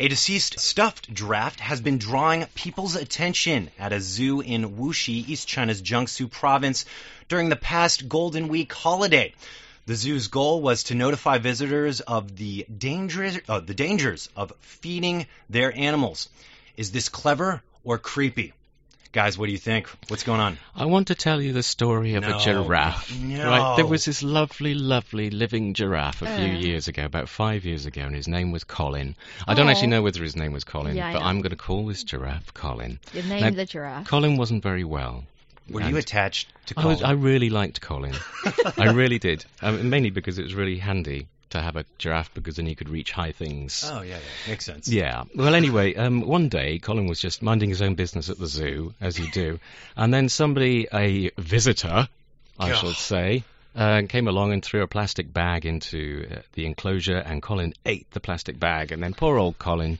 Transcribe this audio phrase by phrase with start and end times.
[0.00, 5.48] A deceased stuffed draft has been drawing people's attention at a zoo in Wuxi, East
[5.48, 6.84] China's Jiangsu province,
[7.26, 9.34] during the past Golden Week holiday.
[9.86, 15.26] The zoo's goal was to notify visitors of the dangers, uh, the dangers of feeding
[15.50, 16.28] their animals.
[16.76, 18.52] Is this clever or creepy?
[19.10, 19.88] Guys, what do you think?
[20.08, 20.58] What's going on?
[20.76, 22.36] I want to tell you the story of No.
[22.36, 23.18] a giraffe.
[23.18, 23.48] No.
[23.48, 26.58] Right, there was this lovely, lovely living giraffe a few Uh.
[26.58, 29.16] years ago, about five years ago, and his name was Colin.
[29.46, 29.70] I don't Aw.
[29.70, 31.22] actually know whether his name was Colin, Yeah, but.
[31.22, 33.00] I'm going to call this giraffe Colin.
[33.14, 34.06] You named Now, the giraffe.
[34.06, 35.24] Colin wasn't very well.
[35.70, 36.96] Were And you attached to I, Colin?
[36.96, 38.14] was, I really liked Colin.
[38.76, 39.44] I really did.
[39.62, 42.88] Um, mainly because it was really handy to have a giraffe because then he could
[42.88, 43.88] reach high things.
[43.90, 44.88] oh yeah, yeah, makes sense.
[44.88, 45.24] Yeah.
[45.34, 48.94] Well, anyway, um, one day Colin was just minding his own business at the zoo,
[49.00, 49.58] as you do,
[49.96, 52.08] and then somebody, a visitor,
[52.58, 53.44] I should say,
[53.76, 58.10] uh, came along and threw a plastic bag into uh, the enclosure, and Colin ate
[58.10, 59.98] the plastic bag, and then poor old Colin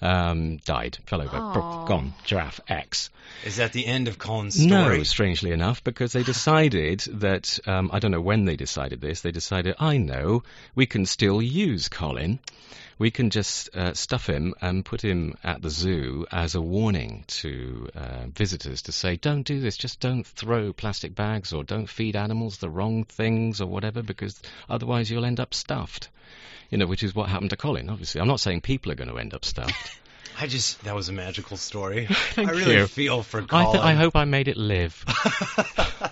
[0.00, 1.84] um, died, fell over, Aw.
[1.86, 3.10] gone, giraffe X.
[3.44, 4.98] Is that the end of Colin's story?
[4.98, 9.20] No, strangely enough, because they decided that um, I don't know when they decided this.
[9.20, 10.42] They decided, I know,
[10.74, 12.38] we can still use Colin.
[12.98, 17.22] We can just uh, stuff him and put him at the zoo as a warning
[17.28, 19.76] to uh, visitors to say, don't do this.
[19.76, 24.42] Just don't throw plastic bags or don't feed animals the wrong things or whatever, because
[24.68, 26.08] otherwise you'll end up stuffed.
[26.70, 27.88] You know, which is what happened to Colin.
[27.88, 29.98] Obviously, I'm not saying people are going to end up stuffed.
[30.40, 32.06] I just that was a magical story.
[32.34, 32.86] Thank I really you.
[32.86, 35.04] feel for I, th- I hope I made it live.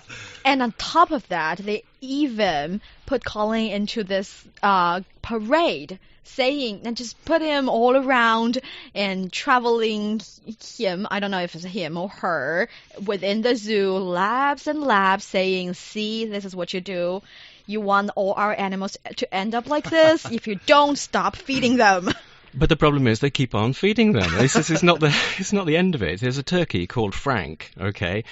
[0.47, 6.95] And on top of that, they even put Colin into this uh, parade, saying and
[6.95, 8.59] just put him all around
[8.95, 10.21] and traveling
[10.77, 11.05] him.
[11.11, 12.69] I don't know if it's him or her
[13.05, 17.21] within the zoo, labs and labs, saying, "See, this is what you do."
[17.65, 21.75] You want all our animals to end up like this if you don't stop feeding
[21.75, 22.09] them.
[22.53, 24.29] But the problem is they keep on feeding them.
[24.37, 26.19] This is it's not the it's not the end of it.
[26.19, 27.71] There's a turkey called Frank.
[27.79, 28.23] Okay.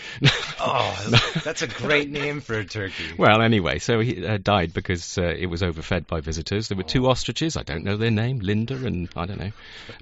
[0.59, 3.13] Oh, that's a great name for a turkey.
[3.17, 6.67] well, anyway, so he uh, died because uh, it was overfed by visitors.
[6.67, 7.57] There were two ostriches.
[7.57, 9.51] I don't know their name, Linda and I don't know,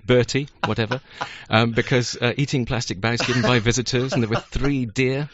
[0.06, 1.01] Bertie, whatever.
[1.50, 5.30] Um, because uh, eating plastic bags given by visitors, and there were three deer.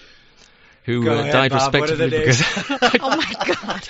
[0.89, 1.71] Who uh, ahead, died Bob.
[1.75, 3.87] What are the respectively because oh my god.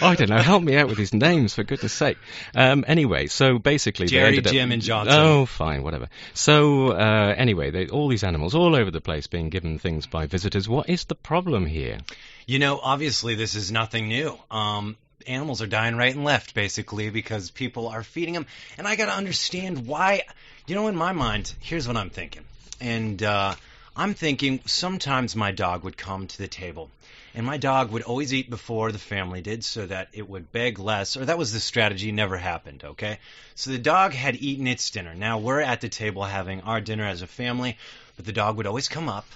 [0.00, 0.38] I don't know.
[0.38, 2.18] Help me out with his names, for goodness sake.
[2.54, 5.18] Um, anyway, so basically, they Jerry, ended up- Jim, and Johnson.
[5.18, 6.08] Oh, fine, whatever.
[6.34, 10.26] So uh, anyway, they, all these animals all over the place being given things by
[10.26, 10.68] visitors.
[10.68, 11.98] What is the problem here?
[12.46, 14.38] You know, obviously this is nothing new.
[14.48, 14.96] Um,
[15.26, 18.46] animals are dying right and left, basically, because people are feeding them.
[18.78, 20.22] And I got to understand why.
[20.68, 22.44] You know, in my mind, here's what I'm thinking.
[22.80, 23.56] And uh,
[23.96, 26.90] I'm thinking sometimes my dog would come to the table.
[27.34, 30.78] And my dog would always eat before the family did so that it would beg
[30.78, 33.18] less, or that was the strategy, never happened, okay?
[33.54, 35.14] So the dog had eaten its dinner.
[35.14, 37.76] Now we're at the table having our dinner as a family,
[38.16, 39.26] but the dog would always come up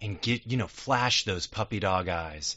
[0.00, 2.56] and get, you know, flash those puppy dog eyes.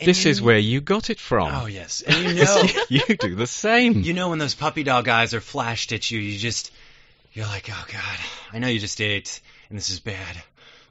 [0.00, 1.54] And this you- is where you got it from.
[1.54, 2.02] Oh, yes.
[2.02, 4.00] And you know, you do the same.
[4.00, 6.72] you know when those puppy dog eyes are flashed at you, you just,
[7.34, 8.18] you're like, oh, God,
[8.52, 10.42] I know you just ate, and this is bad,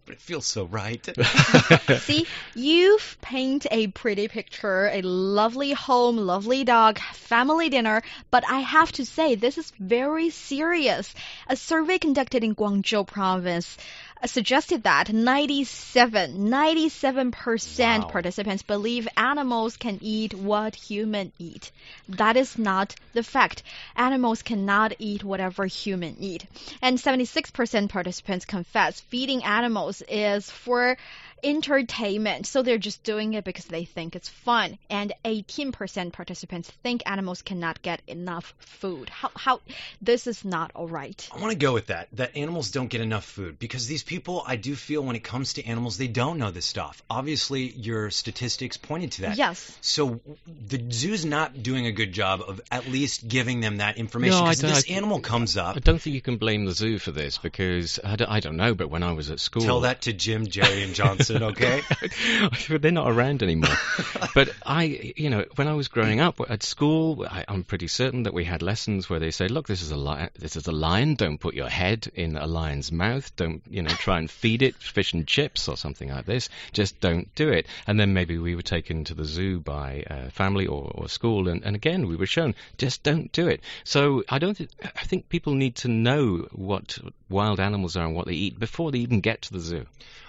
[0.06, 1.08] but it feels so right.
[2.00, 8.60] See, you've painted a pretty picture, a lovely home, lovely dog, family dinner, but I
[8.60, 11.14] have to say this is very serious.
[11.48, 13.78] A survey conducted in Guangzhou province
[14.26, 18.08] suggested that 97, 97% Wow.
[18.08, 21.72] participants believe animals can eat what human eat.
[22.10, 23.64] That is not the fact.
[23.96, 26.46] Animals cannot eat whatever human eat.
[26.82, 30.98] And 76% participants confess feeding animals is for
[31.44, 32.46] entertainment.
[32.48, 34.78] So they're just doing it because they think it's fun.
[34.90, 39.10] And 18% participants think animals cannot get enough food.
[39.10, 39.62] How, how,
[40.02, 41.30] this is not alright.
[41.36, 44.44] I want to go with that, that animals don't get enough food because these people,
[44.46, 47.04] I do feel when it comes to animals, they don't know this stuff.
[47.10, 49.38] Obviously, your statistics pointed to that.
[49.38, 49.78] Yes.
[49.82, 50.20] So
[50.68, 54.46] the zoo's not doing a good job of at least giving them that information No,
[54.46, 55.76] I because don't- this I- animal comes up.
[55.76, 58.58] I don't think you can blame the zoo for this because I don't, I don't
[58.58, 61.33] know, but when I was at school, Tell that to Jim, Jerry, and Johnson.
[61.40, 61.82] person, okay?
[62.78, 63.76] They're not around anymore.
[64.36, 68.24] but I, you know, when I was growing up at school, I, I'm pretty certain
[68.24, 70.30] that we had lessons where they say, "Look, this is a lion.
[70.38, 71.16] This is a lion.
[71.16, 73.36] Don't put your head in a lion's mouth.
[73.36, 76.50] Don't, you know, try and feed it fish and chips or something like this.
[76.72, 80.30] Just don't do it." And then maybe we were taken to the zoo by uh,
[80.30, 83.62] family or, or school, and, and again we were shown, just don't do it.
[83.84, 84.56] So I don't.
[84.56, 86.98] Th- I think people need to know what
[87.30, 89.86] wild animals are and what they eat before they even get to the zoo.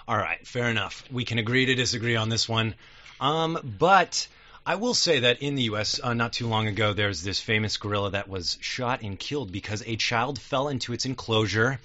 [0.07, 1.03] All right, fair enough.
[1.11, 2.75] We can agree to disagree on this one.
[3.23, 4.29] Um, but
[4.67, 7.79] I will say that in the U.S., uh, not too long ago, there's this famous
[7.79, 11.81] gorilla that was shot and killed because a child fell into its enclosure.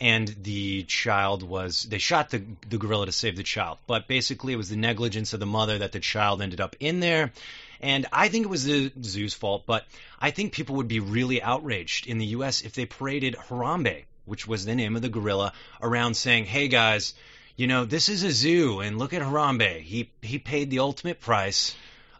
[0.00, 3.78] And the child was, they shot the, the gorilla to save the child.
[3.86, 6.98] But basically, it was the negligence of the mother that the child ended up in
[6.98, 7.32] there.
[7.80, 9.86] And I think it was the zoo's fault, but
[10.20, 12.62] I think people would be really outraged in the U.S.
[12.62, 17.14] if they paraded Harambe, which was the name of the gorilla, around saying, hey guys,
[17.60, 19.82] you know, this is a zoo, and look at Harambe.
[19.82, 21.74] He, he paid the ultimate price.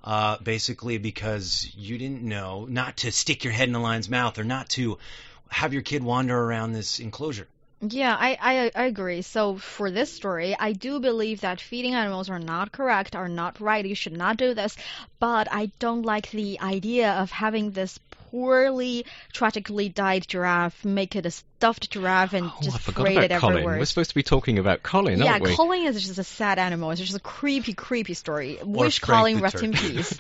[0.05, 4.39] Uh, basically, because you didn't know not to stick your head in a lion's mouth
[4.39, 4.99] or not to
[5.49, 7.47] have your kid wander around this enclosure.
[7.81, 9.23] Yeah, I, I, I agree.
[9.23, 13.59] So for this story, I do believe that feeding animals are not correct, are not
[13.61, 13.85] right.
[13.85, 14.77] You should not do this.
[15.19, 17.99] But I don't like the idea of having this
[18.31, 23.17] poorly, tragically died giraffe, make it a stuffed giraffe, and oh, just I forgot parade
[23.17, 23.57] about it Colin.
[23.57, 23.79] everywhere.
[23.79, 25.51] We're supposed to be talking about Colin, yeah, aren't we?
[25.51, 26.91] Yeah, Colin is just a sad animal.
[26.91, 28.61] It's just a creepy, creepy story.
[28.61, 30.19] Or Wish Colin rest in peace.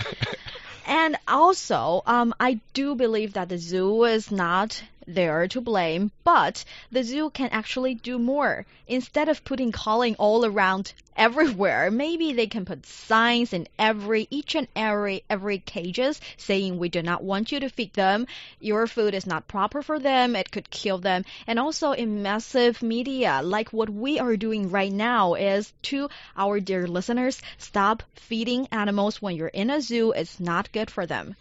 [0.87, 4.83] And also, um, I do believe that the zoo is not
[5.15, 8.67] there to blame, but the zoo can actually do more.
[8.87, 14.55] Instead of putting Colin all around everywhere, maybe they can put signs in every, each
[14.55, 18.27] and every, every cages saying we do not want you to feed them.
[18.61, 20.35] Your food is not proper for them.
[20.35, 21.25] It could kill them.
[21.47, 26.61] And also in massive media, like what we are doing right now is to our
[26.61, 30.13] dear listeners, stop feeding animals when you're in a zoo.
[30.13, 31.37] It's not good for them.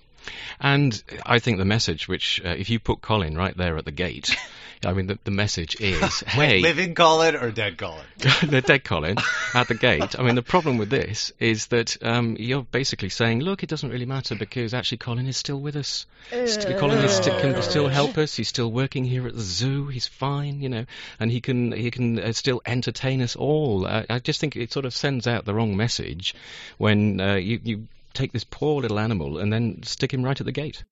[0.60, 3.92] And I think the message, which uh, if you put Colin right there at the
[3.92, 4.36] gate,
[4.86, 8.06] I mean, the, the message is, hey, Living Colin or dead Colin?
[8.18, 9.18] the dead Colin
[9.54, 10.18] at the gate.
[10.18, 13.90] I mean, the problem with this is that um, you're basically saying, look, it doesn't
[13.90, 16.06] really matter because actually Colin is still with us.
[16.30, 18.36] St- Colin is sti- can still help us.
[18.36, 19.88] He's still working here at the zoo.
[19.88, 20.86] He's fine, you know,
[21.20, 23.86] and he can he can uh, still entertain us all.
[23.86, 26.36] Uh, I just think it sort of sends out the wrong message
[26.78, 27.88] when uh, you you
[28.20, 30.84] take this poor little animal and then stick him right at the gate.